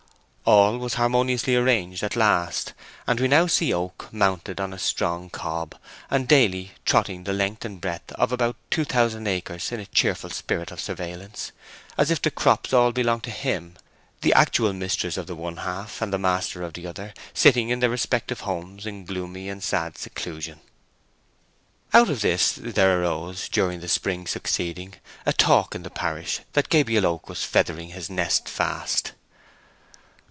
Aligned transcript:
All 0.43 0.79
was 0.79 0.95
harmoniously 0.95 1.55
arranged 1.55 2.03
at 2.03 2.17
last, 2.17 2.73
and 3.07 3.21
we 3.21 3.29
now 3.29 3.47
see 3.47 3.71
Oak 3.73 4.09
mounted 4.11 4.59
on 4.59 4.73
a 4.73 4.79
strong 4.79 5.29
cob, 5.29 5.75
and 6.09 6.27
daily 6.27 6.73
trotting 6.83 7.23
the 7.23 7.31
length 7.31 7.63
and 7.63 7.79
breadth 7.79 8.11
of 8.13 8.33
about 8.33 8.57
two 8.69 8.83
thousand 8.83 9.27
acres 9.29 9.71
in 9.71 9.79
a 9.79 9.85
cheerful 9.85 10.29
spirit 10.29 10.69
of 10.69 10.81
surveillance, 10.81 11.53
as 11.97 12.11
if 12.11 12.21
the 12.21 12.29
crops 12.31 12.73
all 12.73 12.91
belonged 12.91 13.23
to 13.23 13.29
him—the 13.31 14.33
actual 14.33 14.73
mistress 14.73 15.15
of 15.15 15.25
the 15.25 15.35
one 15.37 15.57
half 15.57 16.01
and 16.01 16.11
the 16.11 16.19
master 16.19 16.63
of 16.63 16.73
the 16.73 16.85
other, 16.85 17.13
sitting 17.33 17.69
in 17.69 17.79
their 17.79 17.89
respective 17.89 18.41
homes 18.41 18.85
in 18.85 19.05
gloomy 19.05 19.47
and 19.47 19.63
sad 19.63 19.97
seclusion. 19.97 20.59
Out 21.93 22.09
of 22.09 22.19
this 22.19 22.51
there 22.61 22.99
arose, 22.99 23.47
during 23.47 23.79
the 23.79 23.87
spring 23.87 24.27
succeeding, 24.27 24.95
a 25.25 25.31
talk 25.31 25.75
in 25.75 25.83
the 25.83 25.89
parish 25.91 26.41
that 26.53 26.67
Gabriel 26.67 27.05
Oak 27.05 27.29
was 27.29 27.45
feathering 27.45 27.89
his 27.91 28.09
nest 28.09 28.49
fast. 28.49 29.13